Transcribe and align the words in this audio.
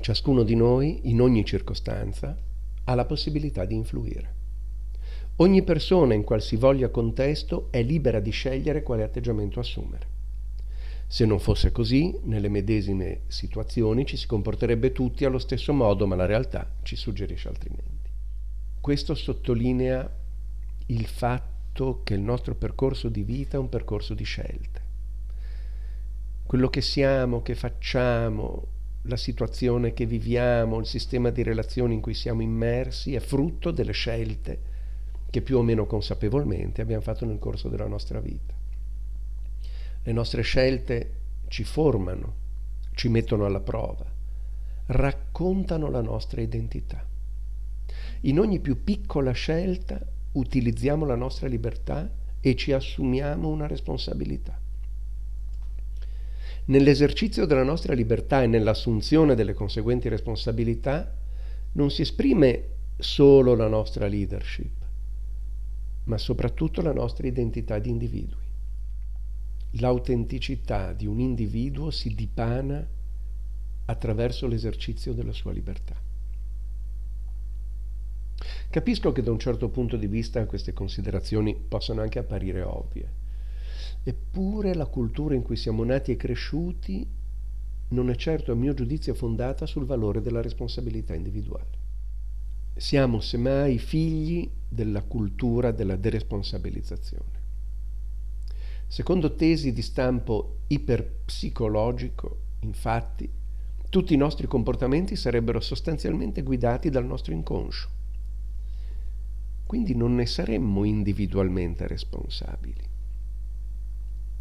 ciascuno 0.00 0.42
di 0.42 0.56
noi, 0.56 1.00
in 1.04 1.20
ogni 1.20 1.44
circostanza, 1.44 2.36
ha 2.84 2.94
la 2.94 3.04
possibilità 3.04 3.64
di 3.64 3.74
influire. 3.74 4.34
Ogni 5.36 5.62
persona 5.62 6.14
in 6.14 6.22
qualsivoglia 6.22 6.88
contesto 6.88 7.68
è 7.70 7.82
libera 7.82 8.20
di 8.20 8.30
scegliere 8.30 8.82
quale 8.82 9.02
atteggiamento 9.02 9.60
assumere. 9.60 10.18
Se 11.06 11.24
non 11.24 11.40
fosse 11.40 11.72
così, 11.72 12.16
nelle 12.24 12.48
medesime 12.48 13.22
situazioni 13.26 14.06
ci 14.06 14.16
si 14.16 14.26
comporterebbe 14.26 14.92
tutti 14.92 15.24
allo 15.24 15.38
stesso 15.38 15.72
modo, 15.72 16.06
ma 16.06 16.14
la 16.14 16.26
realtà 16.26 16.76
ci 16.82 16.94
suggerisce 16.94 17.48
altrimenti. 17.48 18.10
Questo 18.80 19.14
sottolinea 19.14 20.18
il 20.86 21.06
fatto 21.06 22.02
che 22.04 22.14
il 22.14 22.20
nostro 22.20 22.54
percorso 22.54 23.08
di 23.08 23.22
vita 23.22 23.56
è 23.56 23.60
un 23.60 23.68
percorso 23.68 24.14
di 24.14 24.24
scelte. 24.24 24.82
Quello 26.44 26.68
che 26.68 26.80
siamo, 26.80 27.42
che 27.42 27.54
facciamo, 27.54 28.66
la 29.04 29.16
situazione 29.16 29.92
che 29.92 30.04
viviamo, 30.04 30.78
il 30.78 30.86
sistema 30.86 31.30
di 31.30 31.42
relazioni 31.42 31.94
in 31.94 32.00
cui 32.00 32.14
siamo 32.14 32.42
immersi 32.42 33.14
è 33.14 33.20
frutto 33.20 33.70
delle 33.70 33.92
scelte 33.92 34.68
che 35.30 35.42
più 35.42 35.58
o 35.58 35.62
meno 35.62 35.86
consapevolmente 35.86 36.82
abbiamo 36.82 37.02
fatto 37.02 37.24
nel 37.24 37.38
corso 37.38 37.68
della 37.68 37.86
nostra 37.86 38.20
vita. 38.20 38.54
Le 40.02 40.12
nostre 40.12 40.42
scelte 40.42 41.14
ci 41.48 41.64
formano, 41.64 42.34
ci 42.94 43.08
mettono 43.08 43.44
alla 43.44 43.60
prova, 43.60 44.04
raccontano 44.86 45.88
la 45.88 46.00
nostra 46.00 46.40
identità. 46.40 47.06
In 48.22 48.38
ogni 48.38 48.60
più 48.60 48.82
piccola 48.82 49.32
scelta 49.32 50.00
utilizziamo 50.32 51.06
la 51.06 51.16
nostra 51.16 51.48
libertà 51.48 52.10
e 52.40 52.56
ci 52.56 52.72
assumiamo 52.72 53.48
una 53.48 53.66
responsabilità. 53.66 54.60
Nell'esercizio 56.66 57.46
della 57.46 57.64
nostra 57.64 57.94
libertà 57.94 58.42
e 58.42 58.46
nell'assunzione 58.46 59.34
delle 59.34 59.54
conseguenti 59.54 60.08
responsabilità 60.08 61.16
non 61.72 61.90
si 61.90 62.02
esprime 62.02 62.64
solo 62.98 63.54
la 63.54 63.68
nostra 63.68 64.06
leadership, 64.06 64.84
ma 66.04 66.18
soprattutto 66.18 66.82
la 66.82 66.92
nostra 66.92 67.26
identità 67.26 67.78
di 67.78 67.90
individui. 67.90 68.48
L'autenticità 69.74 70.92
di 70.92 71.06
un 71.06 71.20
individuo 71.20 71.90
si 71.90 72.14
dipana 72.14 72.86
attraverso 73.86 74.46
l'esercizio 74.46 75.12
della 75.12 75.32
sua 75.32 75.52
libertà. 75.52 75.96
Capisco 78.70 79.12
che 79.12 79.22
da 79.22 79.30
un 79.30 79.38
certo 79.38 79.68
punto 79.68 79.96
di 79.96 80.06
vista 80.06 80.46
queste 80.46 80.72
considerazioni 80.72 81.56
possono 81.56 82.02
anche 82.02 82.18
apparire 82.18 82.62
ovvie, 82.62 83.12
eppure 84.02 84.74
la 84.74 84.86
cultura 84.86 85.34
in 85.34 85.42
cui 85.42 85.56
siamo 85.56 85.84
nati 85.84 86.12
e 86.12 86.16
cresciuti 86.16 87.06
non 87.88 88.08
è 88.08 88.14
certo 88.14 88.52
a 88.52 88.54
mio 88.54 88.72
giudizio 88.72 89.14
fondata 89.14 89.66
sul 89.66 89.84
valore 89.84 90.20
della 90.20 90.40
responsabilità 90.40 91.14
individuale. 91.14 91.78
Siamo 92.76 93.20
semmai 93.20 93.78
figli 93.78 94.48
della 94.68 95.02
cultura 95.02 95.72
della 95.72 95.96
deresponsabilizzazione. 95.96 97.38
Secondo 98.86 99.34
tesi 99.34 99.72
di 99.72 99.82
stampo 99.82 100.60
iperpsicologico, 100.68 102.38
infatti, 102.60 103.30
tutti 103.88 104.14
i 104.14 104.16
nostri 104.16 104.46
comportamenti 104.46 105.16
sarebbero 105.16 105.60
sostanzialmente 105.60 106.42
guidati 106.42 106.90
dal 106.90 107.04
nostro 107.04 107.32
inconscio. 107.32 107.88
Quindi 109.66 109.94
non 109.94 110.14
ne 110.14 110.26
saremmo 110.26 110.84
individualmente 110.84 111.86
responsabili. 111.86 112.89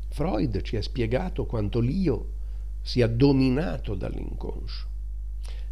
Freud 0.09 0.61
ci 0.61 0.75
ha 0.75 0.81
spiegato 0.81 1.45
quanto 1.45 1.79
l'io 1.79 2.33
sia 2.81 3.07
dominato 3.07 3.95
dall'inconscio. 3.95 4.87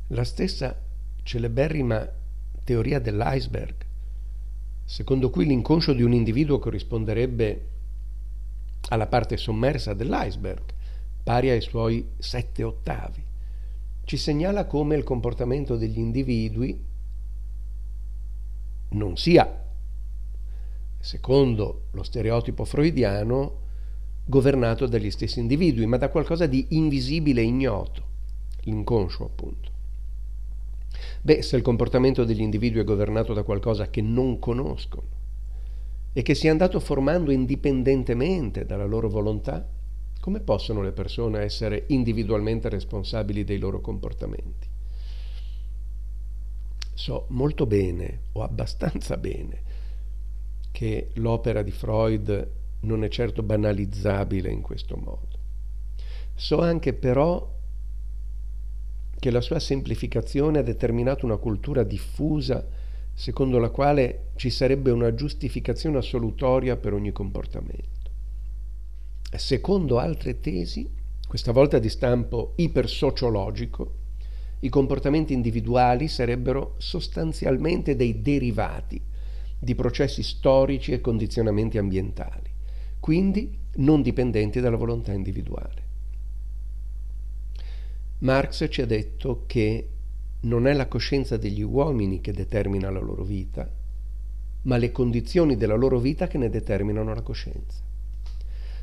La 0.08 0.24
stessa 0.24 0.80
celeberrima 1.24 2.10
teoria 2.64 3.00
dell'iceberg, 3.00 3.76
secondo 4.86 5.30
cui 5.30 5.46
l'inconscio 5.46 5.94
di 5.94 6.04
un 6.04 6.14
individuo 6.14 6.60
corrisponderebbe 6.60 7.68
alla 8.90 9.08
parte 9.08 9.36
sommersa 9.38 9.94
dell'iceberg, 9.94 10.64
pari 11.24 11.50
ai 11.50 11.62
suoi 11.62 12.12
sette 12.18 12.64
ottavi, 12.64 13.26
ci 14.06 14.16
segnala 14.16 14.66
come 14.66 14.96
il 14.96 15.04
comportamento 15.04 15.76
degli 15.76 15.98
individui 15.98 16.86
non 18.90 19.18
sia, 19.18 19.66
secondo 21.00 21.88
lo 21.92 22.04
stereotipo 22.04 22.64
freudiano, 22.64 23.66
governato 24.28 24.88
dagli 24.88 25.10
stessi 25.10 25.40
individui, 25.40 25.86
ma 25.86 25.96
da 25.96 26.10
qualcosa 26.10 26.46
di 26.48 26.68
invisibile 26.72 27.42
e 27.42 27.46
ignoto, 27.46 28.04
l'inconscio 28.64 29.24
appunto. 29.24 29.72
Beh, 31.22 31.42
se 31.42 31.56
il 31.56 31.62
comportamento 31.62 32.26
degli 32.26 32.42
individui 32.42 32.82
è 32.82 32.84
governato 32.84 33.34
da 33.34 33.44
qualcosa 33.44 33.90
che 33.90 34.02
non 34.02 34.38
conoscono 34.40 35.16
e 36.12 36.22
che 36.22 36.36
si 36.36 36.48
è 36.48 36.50
andato 36.50 36.80
formando 36.80 37.32
indipendentemente 37.32 38.66
dalla 38.66 38.86
loro 38.86 39.10
volontà, 39.10 39.66
come 40.20 40.40
possono 40.42 40.82
le 40.82 40.92
persone 40.92 41.40
essere 41.40 41.86
individualmente 41.88 42.68
responsabili 42.68 43.46
dei 43.46 43.60
loro 43.60 43.80
comportamenti? 43.80 44.68
So 46.94 47.28
molto 47.30 47.66
bene, 47.66 48.24
o 48.34 48.44
abbastanza 48.44 49.16
bene, 49.16 49.62
che 50.72 51.12
l'opera 51.14 51.62
di 51.62 51.72
Freud 51.72 52.56
non 52.82 53.04
è 53.04 53.10
certo 53.10 53.44
banalizzabile 53.44 54.52
in 54.52 54.62
questo 54.62 54.96
modo. 54.96 55.40
So 56.36 56.62
anche 56.62 56.94
però 56.94 57.56
che 59.20 59.32
la 59.32 59.42
sua 59.42 59.60
semplificazione 59.60 60.60
ha 60.60 60.64
determinato 60.64 61.26
una 61.26 61.38
cultura 61.38 61.84
diffusa 61.84 62.66
secondo 63.14 63.58
la 63.58 63.70
quale 63.70 64.30
ci 64.36 64.52
sarebbe 64.52 64.92
una 64.92 65.16
giustificazione 65.16 65.98
assolutoria 65.98 66.78
per 66.78 66.94
ogni 66.94 67.12
comportamento. 67.12 68.12
Secondo 69.36 69.98
altre 69.98 70.40
tesi, 70.40 70.88
questa 71.28 71.52
volta 71.52 71.80
di 71.80 71.90
stampo 71.90 72.54
ipersociologico, 72.58 73.96
i 74.60 74.70
comportamenti 74.70 75.34
individuali 75.34 76.08
sarebbero 76.08 76.76
sostanzialmente 76.78 77.96
dei 77.96 78.22
derivati 78.22 79.02
di 79.60 79.76
processi 79.76 80.24
storici 80.24 80.92
e 80.92 81.02
condizionamenti 81.02 81.78
ambientali, 81.78 82.47
quindi 83.00 83.58
non 83.76 84.02
dipendenti 84.02 84.60
dalla 84.60 84.78
volontà 84.78 85.14
individuale. 85.14 85.86
Marx 88.20 88.68
ci 88.70 88.82
ha 88.82 88.86
detto 88.86 89.44
che 89.46 89.90
non 90.42 90.68
è 90.68 90.74
la 90.74 90.88
coscienza 90.88 91.38
degli 91.38 91.62
uomini 91.62 92.22
che 92.22 92.34
determina 92.34 92.90
la 92.90 93.00
loro 93.00 93.24
vita, 93.24 93.70
ma 94.64 94.78
le 94.78 94.92
condizioni 94.92 95.56
della 95.56 95.76
loro 95.76 96.00
vita 96.00 96.28
che 96.28 96.38
ne 96.38 96.50
determinano 96.50 97.14
la 97.14 97.22
coscienza. 97.22 97.82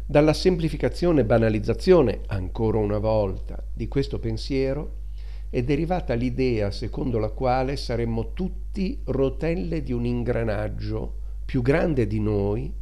Dalla 0.06 0.32
semplificazione 0.32 1.22
e 1.22 1.24
banalizzazione, 1.24 2.20
ancora 2.26 2.78
una 2.78 2.98
volta, 2.98 3.64
di 3.72 3.88
questo 3.88 4.18
pensiero 4.18 5.02
è 5.50 5.62
derivata 5.62 6.14
l'idea 6.14 6.70
secondo 6.70 7.18
la 7.18 7.30
quale 7.30 7.76
saremmo 7.76 8.32
tutti 8.32 9.00
rotelle 9.04 9.82
di 9.82 9.92
un 9.92 10.04
ingranaggio 10.04 11.20
più 11.44 11.62
grande 11.62 12.06
di 12.06 12.20
noi, 12.20 12.72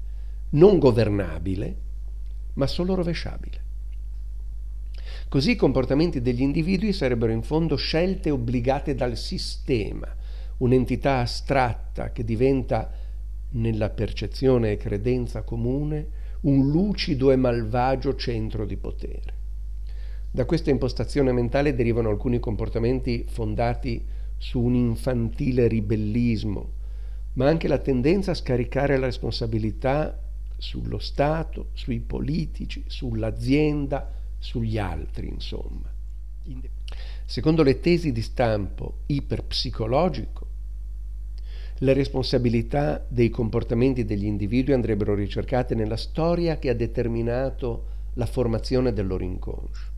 non 0.52 0.78
governabile, 0.78 1.76
ma 2.54 2.66
solo 2.66 2.94
rovesciabile. 2.94 3.60
Così 5.28 5.52
i 5.52 5.56
comportamenti 5.56 6.20
degli 6.20 6.42
individui 6.42 6.92
sarebbero 6.92 7.32
in 7.32 7.42
fondo 7.42 7.76
scelte 7.76 8.30
obbligate 8.30 8.94
dal 8.94 9.16
sistema, 9.16 10.14
un'entità 10.58 11.18
astratta 11.18 12.12
che 12.12 12.24
diventa, 12.24 12.90
nella 13.54 13.90
percezione 13.90 14.72
e 14.72 14.76
credenza 14.76 15.42
comune, 15.42 16.20
un 16.42 16.70
lucido 16.70 17.30
e 17.30 17.36
malvagio 17.36 18.14
centro 18.16 18.66
di 18.66 18.76
potere. 18.76 19.40
Da 20.30 20.44
questa 20.44 20.70
impostazione 20.70 21.32
mentale 21.32 21.74
derivano 21.74 22.08
alcuni 22.08 22.40
comportamenti 22.40 23.24
fondati 23.28 24.04
su 24.38 24.60
un 24.60 24.74
infantile 24.74 25.68
ribellismo, 25.68 26.72
ma 27.34 27.46
anche 27.46 27.68
la 27.68 27.78
tendenza 27.78 28.32
a 28.32 28.34
scaricare 28.34 28.98
la 28.98 29.06
responsabilità 29.06 30.18
sullo 30.62 30.98
Stato, 31.00 31.70
sui 31.72 31.98
politici, 31.98 32.84
sull'azienda, 32.86 34.12
sugli 34.38 34.78
altri, 34.78 35.26
insomma. 35.26 35.92
Secondo 37.24 37.64
le 37.64 37.80
tesi 37.80 38.12
di 38.12 38.22
stampo 38.22 38.98
iperpsicologico, 39.06 40.46
le 41.78 41.92
responsabilità 41.94 43.04
dei 43.08 43.28
comportamenti 43.28 44.04
degli 44.04 44.24
individui 44.24 44.72
andrebbero 44.72 45.16
ricercate 45.16 45.74
nella 45.74 45.96
storia 45.96 46.56
che 46.58 46.70
ha 46.70 46.74
determinato 46.74 47.88
la 48.14 48.26
formazione 48.26 48.92
del 48.92 49.08
loro 49.08 49.24
inconscio, 49.24 49.90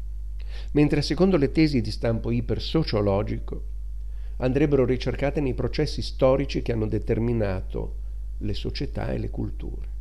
mentre 0.73 1.03
secondo 1.03 1.37
le 1.37 1.53
tesi 1.53 1.83
di 1.83 1.91
stampo 1.91 2.31
ipersociologico 2.31 3.63
andrebbero 4.39 4.87
ricercate 4.87 5.43
nei 5.43 5.53
processi 5.53 6.01
storici 6.01 6.63
che 6.63 6.73
hanno 6.73 6.87
determinato 6.87 7.97
le 8.39 8.55
società 8.55 9.13
e 9.13 9.19
le 9.19 9.29
culture. 9.29 9.93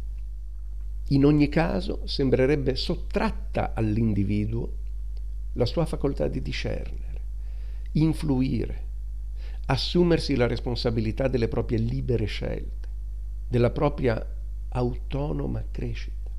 In 1.07 1.25
ogni 1.25 1.49
caso 1.49 2.05
sembrerebbe 2.05 2.75
sottratta 2.75 3.73
all'individuo 3.73 4.77
la 5.53 5.65
sua 5.65 5.85
facoltà 5.85 6.27
di 6.27 6.41
discernere, 6.41 7.21
influire, 7.93 8.87
assumersi 9.65 10.35
la 10.35 10.47
responsabilità 10.47 11.27
delle 11.27 11.47
proprie 11.47 11.77
libere 11.77 12.25
scelte, 12.25 12.87
della 13.47 13.69
propria 13.69 14.25
autonoma 14.69 15.63
crescita. 15.69 16.31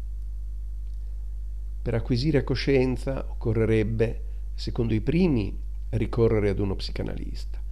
Per 1.82 1.94
acquisire 1.94 2.42
coscienza 2.42 3.26
occorrerebbe, 3.28 4.22
secondo 4.54 4.94
i 4.94 5.00
primi, 5.00 5.56
ricorrere 5.90 6.48
ad 6.48 6.58
uno 6.58 6.74
psicanalista, 6.74 7.62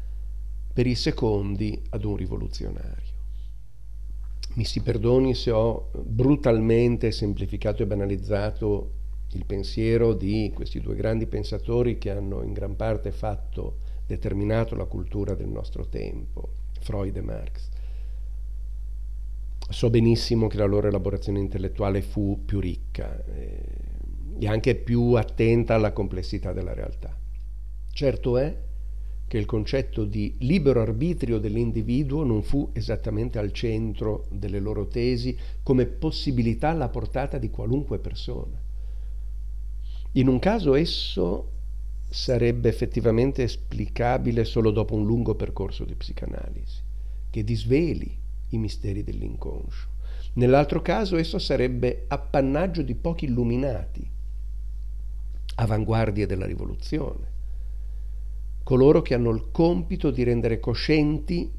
per 0.72 0.86
i 0.86 0.94
secondi 0.94 1.82
ad 1.90 2.04
un 2.04 2.16
rivoluzionario. 2.16 3.11
Mi 4.54 4.64
si 4.64 4.82
perdoni 4.82 5.34
se 5.34 5.50
ho 5.50 5.90
brutalmente 6.04 7.10
semplificato 7.10 7.82
e 7.82 7.86
banalizzato 7.86 8.92
il 9.32 9.46
pensiero 9.46 10.12
di 10.12 10.50
questi 10.54 10.78
due 10.80 10.94
grandi 10.94 11.26
pensatori 11.26 11.96
che 11.96 12.10
hanno 12.10 12.42
in 12.42 12.52
gran 12.52 12.76
parte 12.76 13.12
fatto, 13.12 13.78
determinato 14.06 14.74
la 14.74 14.84
cultura 14.84 15.34
del 15.34 15.48
nostro 15.48 15.88
tempo, 15.88 16.50
Freud 16.80 17.16
e 17.16 17.20
Marx. 17.22 17.68
So 19.70 19.88
benissimo 19.88 20.48
che 20.48 20.58
la 20.58 20.66
loro 20.66 20.88
elaborazione 20.88 21.38
intellettuale 21.38 22.02
fu 22.02 22.42
più 22.44 22.60
ricca 22.60 23.24
eh, 23.24 23.64
e 24.38 24.46
anche 24.48 24.74
più 24.74 25.14
attenta 25.14 25.74
alla 25.74 25.92
complessità 25.92 26.52
della 26.52 26.74
realtà. 26.74 27.16
Certo 27.90 28.36
è 28.36 28.54
che 29.32 29.38
il 29.38 29.46
concetto 29.46 30.04
di 30.04 30.34
libero 30.40 30.82
arbitrio 30.82 31.38
dell'individuo 31.38 32.22
non 32.22 32.42
fu 32.42 32.68
esattamente 32.74 33.38
al 33.38 33.50
centro 33.50 34.26
delle 34.30 34.60
loro 34.60 34.88
tesi 34.88 35.34
come 35.62 35.86
possibilità 35.86 36.68
alla 36.68 36.90
portata 36.90 37.38
di 37.38 37.48
qualunque 37.48 37.98
persona. 37.98 38.60
In 40.12 40.28
un 40.28 40.38
caso 40.38 40.74
esso 40.74 41.50
sarebbe 42.10 42.68
effettivamente 42.68 43.42
esplicabile 43.42 44.44
solo 44.44 44.70
dopo 44.70 44.94
un 44.94 45.06
lungo 45.06 45.34
percorso 45.34 45.86
di 45.86 45.94
psicanalisi, 45.94 46.82
che 47.30 47.42
disveli 47.42 48.14
i 48.50 48.58
misteri 48.58 49.02
dell'inconscio. 49.02 49.88
Nell'altro 50.34 50.82
caso 50.82 51.16
esso 51.16 51.38
sarebbe 51.38 52.04
appannaggio 52.06 52.82
di 52.82 52.94
pochi 52.94 53.24
illuminati, 53.24 54.06
avanguardie 55.54 56.26
della 56.26 56.44
rivoluzione, 56.44 57.31
coloro 58.62 59.02
che 59.02 59.14
hanno 59.14 59.30
il 59.30 59.50
compito 59.50 60.10
di 60.10 60.22
rendere 60.22 60.60
coscienti 60.60 61.50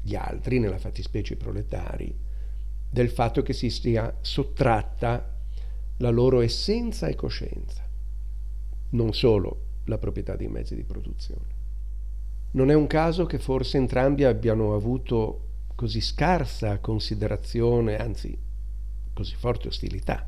gli 0.00 0.14
altri, 0.14 0.58
nella 0.58 0.78
fattispecie 0.78 1.34
i 1.34 1.36
proletari, 1.36 2.16
del 2.90 3.10
fatto 3.10 3.42
che 3.42 3.52
si 3.52 3.70
sia 3.70 4.16
sottratta 4.20 5.36
la 5.98 6.10
loro 6.10 6.40
essenza 6.40 7.08
e 7.08 7.14
coscienza, 7.14 7.86
non 8.90 9.12
solo 9.12 9.66
la 9.84 9.98
proprietà 9.98 10.36
dei 10.36 10.48
mezzi 10.48 10.74
di 10.74 10.84
produzione. 10.84 11.56
Non 12.52 12.70
è 12.70 12.74
un 12.74 12.86
caso 12.86 13.26
che 13.26 13.38
forse 13.38 13.76
entrambi 13.76 14.24
abbiano 14.24 14.74
avuto 14.74 15.46
così 15.74 16.00
scarsa 16.00 16.78
considerazione, 16.78 17.96
anzi 17.98 18.36
così 19.12 19.34
forte 19.34 19.68
ostilità 19.68 20.26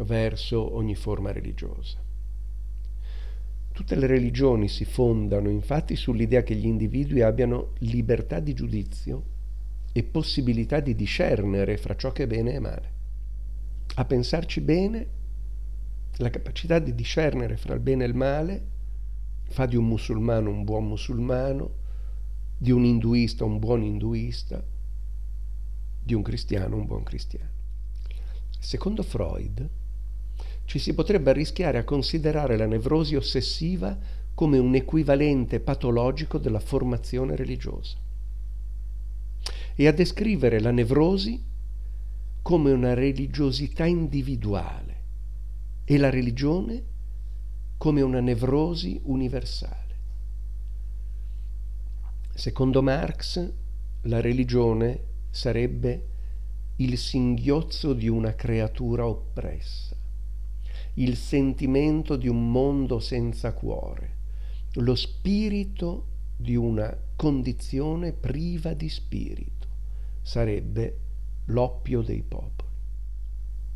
verso 0.00 0.74
ogni 0.76 0.94
forma 0.94 1.32
religiosa. 1.32 2.07
Tutte 3.88 4.00
le 4.02 4.06
religioni 4.06 4.68
si 4.68 4.84
fondano 4.84 5.48
infatti 5.48 5.96
sull'idea 5.96 6.42
che 6.42 6.54
gli 6.54 6.66
individui 6.66 7.22
abbiano 7.22 7.72
libertà 7.78 8.38
di 8.38 8.52
giudizio 8.52 9.24
e 9.92 10.02
possibilità 10.02 10.80
di 10.80 10.94
discernere 10.94 11.78
fra 11.78 11.96
ciò 11.96 12.12
che 12.12 12.24
è 12.24 12.26
bene 12.26 12.52
e 12.52 12.58
male 12.58 12.92
a 13.94 14.04
pensarci 14.04 14.60
bene, 14.60 15.08
la 16.18 16.28
capacità 16.28 16.78
di 16.78 16.94
discernere 16.94 17.56
fra 17.56 17.72
il 17.72 17.80
bene 17.80 18.04
e 18.04 18.08
il 18.08 18.14
male 18.14 18.66
fa 19.44 19.64
di 19.64 19.76
un 19.76 19.86
musulmano 19.86 20.50
un 20.50 20.64
buon 20.64 20.86
musulmano, 20.86 21.70
di 22.58 22.70
un 22.70 22.84
induista 22.84 23.46
un 23.46 23.58
buon 23.58 23.82
induista, 23.82 24.62
di 26.02 26.12
un 26.12 26.20
cristiano 26.20 26.76
un 26.76 26.84
buon 26.84 27.04
cristiano. 27.04 27.52
Secondo 28.58 29.02
Freud, 29.02 29.66
ci 30.68 30.78
si 30.78 30.92
potrebbe 30.92 31.30
arrischiare 31.30 31.78
a 31.78 31.84
considerare 31.84 32.58
la 32.58 32.66
nevrosi 32.66 33.16
ossessiva 33.16 33.96
come 34.34 34.58
un 34.58 34.74
equivalente 34.74 35.60
patologico 35.60 36.36
della 36.36 36.60
formazione 36.60 37.36
religiosa 37.36 37.96
e 39.74 39.86
a 39.86 39.92
descrivere 39.92 40.60
la 40.60 40.70
nevrosi 40.70 41.42
come 42.42 42.70
una 42.72 42.92
religiosità 42.92 43.86
individuale 43.86 44.96
e 45.84 45.96
la 45.96 46.10
religione 46.10 46.84
come 47.78 48.02
una 48.02 48.20
nevrosi 48.20 49.00
universale. 49.04 49.96
Secondo 52.34 52.82
Marx, 52.82 53.52
la 54.02 54.20
religione 54.20 55.00
sarebbe 55.30 56.08
il 56.76 56.98
singhiozzo 56.98 57.94
di 57.94 58.06
una 58.06 58.34
creatura 58.34 59.06
oppressa, 59.06 59.87
il 60.98 61.16
sentimento 61.16 62.16
di 62.16 62.28
un 62.28 62.50
mondo 62.50 62.98
senza 62.98 63.52
cuore, 63.52 64.16
lo 64.74 64.94
spirito 64.94 66.04
di 66.36 66.56
una 66.56 66.96
condizione 67.16 68.12
priva 68.12 68.74
di 68.74 68.88
spirito. 68.88 69.66
Sarebbe 70.22 70.98
l'oppio 71.46 72.02
dei 72.02 72.22
popoli. 72.22 72.68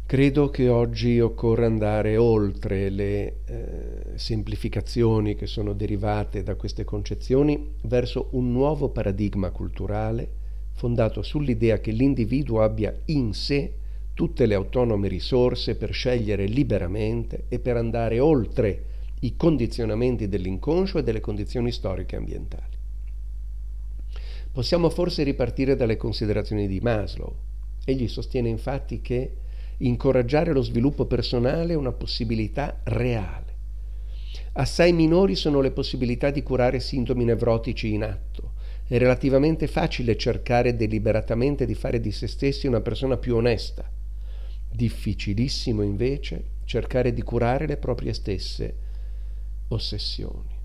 Credo 0.05 0.51
che 0.51 0.69
oggi 0.69 1.21
occorra 1.21 1.67
andare 1.67 2.17
oltre 2.17 2.91
le 2.91 3.37
eh, 3.45 4.03
semplificazioni 4.17 5.35
che 5.35 5.47
sono 5.47 5.73
derivate 5.73 6.43
da 6.43 6.55
queste 6.55 6.85
concezioni 6.85 7.77
verso 7.83 8.29
un 8.33 8.53
nuovo 8.53 8.91
paradigma 8.91 9.51
culturale 9.51 10.41
fondato 10.73 11.23
sull'idea 11.23 11.79
che 11.79 11.93
l'individuo 11.93 12.63
abbia 12.63 12.95
in 13.07 13.33
sé 13.33 13.75
tutte 14.15 14.47
le 14.47 14.55
autonome 14.55 15.09
risorse 15.09 15.77
per 15.77 15.93
scegliere 15.93 16.47
liberamente 16.47 17.45
e 17.49 17.59
per 17.59 17.77
andare 17.77 18.19
oltre 18.19 18.85
i 19.21 19.37
condizionamenti 19.37 20.29
dell'inconscio 20.29 20.99
e 20.99 21.03
delle 21.03 21.21
condizioni 21.21 21.73
storiche 21.73 22.17
e 22.17 22.19
ambientali. 22.19 22.77
Possiamo 24.53 24.91
forse 24.91 25.23
ripartire 25.23 25.77
dalle 25.77 25.97
considerazioni 25.97 26.67
di 26.67 26.81
Maslow, 26.81 27.35
Egli 27.85 28.07
sostiene 28.07 28.49
infatti 28.49 29.01
che 29.01 29.33
incoraggiare 29.79 30.53
lo 30.53 30.63
sviluppo 30.63 31.07
personale 31.07 31.73
è 31.73 31.77
una 31.77 31.91
possibilità 31.91 32.81
reale. 32.85 33.51
Assai 34.53 34.93
minori 34.93 35.35
sono 35.35 35.61
le 35.61 35.73
possibilità 35.73 36.31
di 36.31 36.43
curare 36.43 36.79
sintomi 36.79 37.25
nevrotici 37.25 37.93
in 37.93 38.05
atto. 38.05 38.53
È 38.87 38.99
relativamente 38.99 39.67
facile 39.67 40.17
cercare 40.17 40.77
deliberatamente 40.77 41.67
di 41.67 41.75
fare 41.75 41.99
di 42.01 42.13
se 42.13 42.29
stessi 42.29 42.67
una 42.69 42.81
persona 42.81 43.17
più 43.17 43.35
onesta. 43.35 43.91
Difficilissimo 44.75 45.83
invece 45.83 46.45
cercare 46.65 47.13
di 47.13 47.23
curare 47.23 47.67
le 47.67 47.77
proprie 47.77 48.15
stesse 48.15 48.77
ossessioni. 49.69 50.61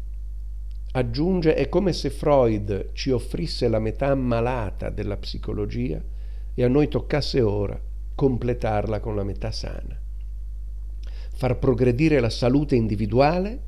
Aggiunge, 0.93 1.53
è 1.53 1.67
come 1.67 1.91
se 1.91 2.09
Freud 2.09 2.91
ci 2.93 3.11
offrisse 3.11 3.67
la 3.67 3.79
metà 3.79 4.15
malata 4.15 4.89
della 4.89 5.17
psicologia 5.17 6.01
e 6.53 6.63
a 6.63 6.67
noi 6.67 6.87
toccasse 6.87 7.41
ora 7.41 7.79
completarla 8.15 8.99
con 8.99 9.15
la 9.15 9.23
metà 9.23 9.51
sana. 9.51 9.99
Far 11.33 11.59
progredire 11.59 12.19
la 12.19 12.31
salute 12.31 12.75
individuale 12.75 13.61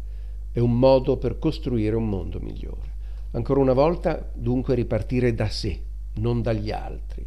è 0.52 0.60
un 0.60 0.80
modo 0.80 1.18
per 1.18 1.38
costruire 1.38 1.96
un 1.96 2.08
mondo 2.08 2.40
migliore. 2.40 2.96
Ancora 3.32 3.60
una 3.60 3.74
volta, 3.74 4.32
dunque, 4.34 4.74
ripartire 4.74 5.36
da 5.36 5.50
sé, 5.50 5.80
non 6.16 6.42
dagli 6.42 6.72
altri. 6.72 7.24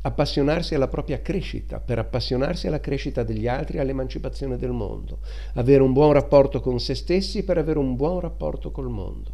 Appassionarsi 0.00 0.74
alla 0.74 0.88
propria 0.88 1.20
crescita, 1.20 1.80
per 1.80 1.98
appassionarsi 1.98 2.66
alla 2.66 2.80
crescita 2.80 3.22
degli 3.24 3.48
altri 3.48 3.78
e 3.78 3.80
all'emancipazione 3.80 4.56
del 4.56 4.70
mondo. 4.70 5.18
Avere 5.54 5.82
un 5.82 5.92
buon 5.92 6.12
rapporto 6.12 6.60
con 6.60 6.78
se 6.78 6.94
stessi 6.94 7.44
per 7.44 7.58
avere 7.58 7.78
un 7.78 7.96
buon 7.96 8.20
rapporto 8.20 8.70
col 8.70 8.88
mondo. 8.88 9.32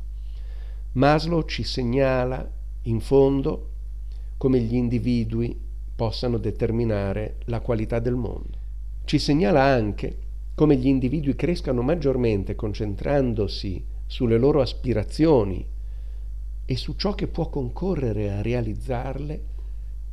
Maslow 0.92 1.42
ci 1.44 1.64
segnala, 1.64 2.50
in 2.82 3.00
fondo, 3.00 3.70
come 4.36 4.60
gli 4.60 4.74
individui 4.74 5.58
possano 5.94 6.38
determinare 6.38 7.36
la 7.44 7.60
qualità 7.60 7.98
del 7.98 8.14
mondo. 8.14 8.58
Ci 9.04 9.18
segnala 9.18 9.62
anche 9.62 10.18
come 10.54 10.76
gli 10.76 10.86
individui 10.86 11.34
crescano 11.34 11.82
maggiormente 11.82 12.54
concentrandosi 12.54 13.84
sulle 14.06 14.38
loro 14.38 14.60
aspirazioni 14.60 15.66
e 16.64 16.76
su 16.76 16.94
ciò 16.94 17.14
che 17.14 17.26
può 17.26 17.48
concorrere 17.48 18.32
a 18.32 18.42
realizzarle 18.42 19.42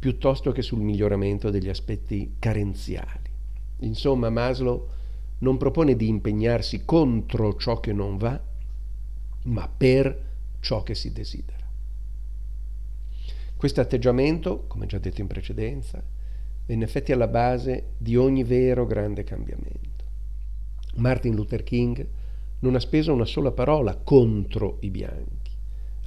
piuttosto 0.02 0.52
che 0.52 0.64
sul 0.64 0.80
miglioramento 0.80 1.52
degli 1.52 1.70
aspetti 1.70 2.38
carenziali. 2.40 3.30
Insomma, 3.82 4.32
Maslow 4.32 4.90
non 5.38 5.58
propone 5.58 5.96
di 5.96 6.08
impegnarsi 6.08 6.86
contro 6.86 7.56
ciò 7.56 7.80
che 7.80 7.94
non 7.94 8.18
va, 8.18 8.42
ma 9.44 9.70
per 9.70 10.30
ciò 10.60 10.82
che 10.82 10.96
si 10.96 11.12
desidera. 11.12 11.70
Questo 13.56 13.80
atteggiamento, 13.80 14.66
come 14.66 14.88
già 14.88 14.98
detto 14.98 15.22
in 15.22 15.28
precedenza, 15.28 16.04
è 16.66 16.74
in 16.74 16.82
effetti 16.82 17.12
alla 17.12 17.28
base 17.28 17.92
di 18.00 18.18
ogni 18.18 18.44
vero 18.44 18.88
grande 18.88 19.24
cambiamento. 19.24 20.04
Martin 20.96 21.36
Luther 21.36 21.62
King 21.62 22.08
non 22.62 22.74
ha 22.74 22.80
speso 22.80 23.14
una 23.14 23.26
sola 23.26 23.52
parola 23.52 23.98
contro 23.98 24.80
i 24.82 24.90
bianchi, 24.90 25.52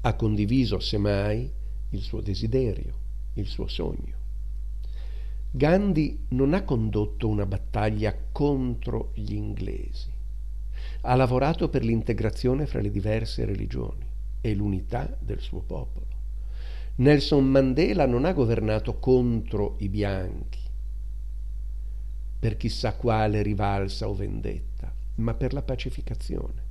ha 0.00 0.16
condiviso 0.16 0.80
semmai 0.80 1.48
il 1.90 2.00
suo 2.00 2.20
desiderio, 2.20 3.02
il 3.34 3.46
suo 3.46 3.66
sogno. 3.66 4.22
Gandhi 5.50 6.26
non 6.30 6.52
ha 6.52 6.64
condotto 6.64 7.28
una 7.28 7.46
battaglia 7.46 8.16
contro 8.32 9.12
gli 9.14 9.34
inglesi, 9.34 10.10
ha 11.02 11.14
lavorato 11.14 11.68
per 11.68 11.84
l'integrazione 11.84 12.66
fra 12.66 12.80
le 12.80 12.90
diverse 12.90 13.44
religioni 13.44 14.04
e 14.40 14.54
l'unità 14.54 15.16
del 15.20 15.40
suo 15.40 15.60
popolo. 15.60 16.06
Nelson 16.96 17.44
Mandela 17.44 18.06
non 18.06 18.24
ha 18.24 18.32
governato 18.32 18.98
contro 18.98 19.76
i 19.78 19.88
bianchi, 19.88 20.60
per 22.38 22.56
chissà 22.56 22.94
quale 22.94 23.42
rivalsa 23.42 24.08
o 24.08 24.14
vendetta, 24.14 24.92
ma 25.16 25.34
per 25.34 25.52
la 25.52 25.62
pacificazione. 25.62 26.62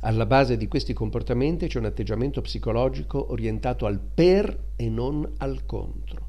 Alla 0.00 0.26
base 0.26 0.56
di 0.56 0.68
questi 0.68 0.92
comportamenti 0.92 1.66
c'è 1.66 1.78
un 1.78 1.86
atteggiamento 1.86 2.40
psicologico 2.42 3.30
orientato 3.30 3.86
al 3.86 4.00
per 4.00 4.72
e 4.76 4.88
non 4.88 5.26
al 5.38 5.64
contro. 5.64 6.28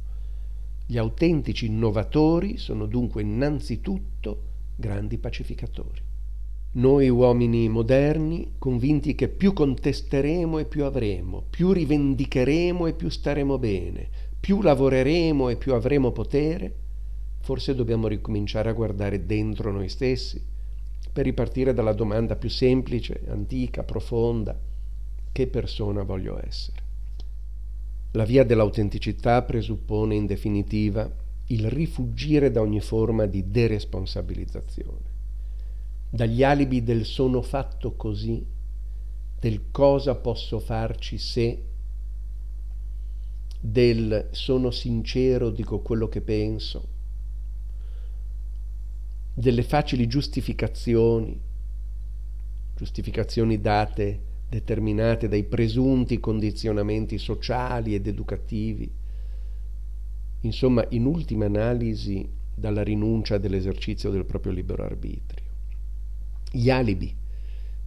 Gli 0.86 0.98
autentici 0.98 1.66
innovatori 1.66 2.58
sono 2.58 2.86
dunque 2.86 3.22
innanzitutto 3.22 4.44
grandi 4.76 5.18
pacificatori. 5.18 6.02
Noi 6.76 7.10
uomini 7.10 7.70
moderni, 7.70 8.54
convinti 8.58 9.14
che 9.14 9.28
più 9.28 9.54
contesteremo 9.54 10.58
e 10.58 10.66
più 10.66 10.86
avremo, 10.86 11.44
più 11.50 11.72
rivendicheremo 11.72 12.88
e 12.88 12.94
più 12.94 13.10
staremo 13.10 13.60
bene, 13.60 14.10
più 14.40 14.62
lavoreremo 14.62 15.50
e 15.50 15.56
più 15.56 15.74
avremo 15.74 16.12
potere, 16.12 16.76
forse 17.42 17.76
dobbiamo 17.76 18.08
ricominciare 18.08 18.70
a 18.70 18.74
guardare 18.74 19.26
dentro 19.26 19.72
noi 19.72 19.90
stessi 19.90 20.52
per 21.12 21.26
ripartire 21.26 21.74
dalla 21.74 21.94
domanda 21.94 22.36
più 22.36 22.50
semplice, 22.50 23.24
antica, 23.28 23.84
profonda, 23.84 24.58
che 25.32 25.48
persona 25.48 26.04
voglio 26.04 26.40
essere? 26.44 26.82
La 28.12 28.26
via 28.26 28.44
dell'autenticità 28.44 29.42
presuppone 29.42 30.16
in 30.16 30.28
definitiva 30.28 31.12
il 31.48 31.70
rifugire 31.70 32.52
da 32.52 32.62
ogni 32.62 32.80
forma 32.80 33.26
di 33.26 33.50
deresponsabilizzazione, 33.50 35.12
dagli 36.10 36.44
alibi 36.44 36.84
del 36.84 37.06
sono 37.06 37.42
fatto 37.42 37.96
così, 37.96 38.46
del 39.40 39.72
cosa 39.72 40.16
posso 40.16 40.60
farci 40.60 41.18
se, 41.18 41.66
del 43.60 44.30
sono 44.32 44.72
sincero, 44.72 45.50
dico 45.50 45.80
quello 45.80 46.08
che 46.08 46.22
penso, 46.22 46.93
delle 49.34 49.64
facili 49.64 50.08
giustificazioni, 50.08 51.40
giustificazioni 52.76 53.60
date 53.60 54.22
determinate 54.48 55.28
dai 55.28 55.44
presunti 55.46 56.20
condizionamenti 56.20 57.18
sociali 57.18 57.96
ed 57.96 58.06
educativi, 58.06 58.92
insomma, 60.42 60.86
in 60.90 61.06
ultima 61.06 61.46
analisi, 61.46 62.30
dalla 62.56 62.84
rinuncia 62.84 63.40
dell'esercizio 63.40 64.12
del 64.12 64.26
proprio 64.26 64.52
libero 64.52 64.84
arbitrio. 64.84 65.52
Gli 66.52 66.70
alibi 66.70 67.16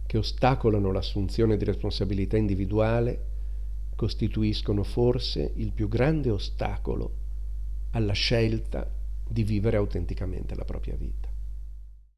che 0.05 0.17
ostacolano 0.17 0.91
l'assunzione 0.91 1.55
di 1.55 1.63
responsabilità 1.63 2.35
individuale 2.35 3.25
costituiscono 3.95 4.83
forse 4.83 5.53
il 5.55 5.71
più 5.71 5.87
grande 5.87 6.29
ostacolo 6.29 7.13
alla 7.91 8.13
scelta 8.13 8.89
di 9.27 9.43
vivere 9.43 9.77
autenticamente 9.77 10.55
la 10.55 10.65
propria 10.65 10.95
vita. 10.95 11.26